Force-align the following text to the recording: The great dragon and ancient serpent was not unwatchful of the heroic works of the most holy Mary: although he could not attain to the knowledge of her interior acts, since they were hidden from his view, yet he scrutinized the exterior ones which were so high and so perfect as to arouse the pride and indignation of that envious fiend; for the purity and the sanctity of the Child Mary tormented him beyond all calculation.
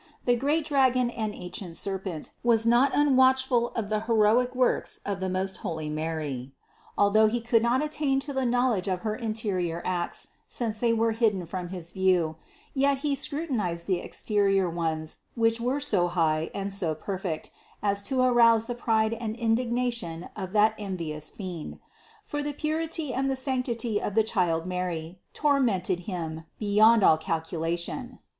The 0.25 0.35
great 0.35 0.65
dragon 0.65 1.11
and 1.11 1.35
ancient 1.35 1.77
serpent 1.77 2.31
was 2.43 2.65
not 2.65 2.91
unwatchful 2.95 3.69
of 3.75 3.89
the 3.89 3.99
heroic 3.99 4.55
works 4.55 4.99
of 5.05 5.19
the 5.19 5.29
most 5.29 5.57
holy 5.57 5.91
Mary: 5.91 6.53
although 6.97 7.27
he 7.27 7.39
could 7.39 7.61
not 7.61 7.83
attain 7.83 8.19
to 8.21 8.33
the 8.33 8.43
knowledge 8.43 8.87
of 8.87 9.01
her 9.01 9.15
interior 9.15 9.79
acts, 9.85 10.29
since 10.47 10.79
they 10.79 10.91
were 10.91 11.11
hidden 11.11 11.45
from 11.45 11.67
his 11.67 11.91
view, 11.91 12.35
yet 12.73 12.97
he 13.05 13.13
scrutinized 13.13 13.85
the 13.85 13.99
exterior 13.99 14.67
ones 14.67 15.17
which 15.35 15.61
were 15.61 15.79
so 15.79 16.07
high 16.07 16.49
and 16.51 16.73
so 16.73 16.95
perfect 16.95 17.51
as 17.83 18.01
to 18.01 18.23
arouse 18.23 18.65
the 18.65 18.73
pride 18.73 19.13
and 19.13 19.35
indignation 19.35 20.29
of 20.35 20.51
that 20.51 20.73
envious 20.79 21.29
fiend; 21.29 21.79
for 22.23 22.41
the 22.41 22.53
purity 22.53 23.13
and 23.13 23.29
the 23.29 23.35
sanctity 23.35 24.01
of 24.01 24.15
the 24.15 24.23
Child 24.23 24.65
Mary 24.65 25.19
tormented 25.35 25.99
him 25.99 26.45
beyond 26.57 27.03
all 27.03 27.19
calculation. 27.19 28.17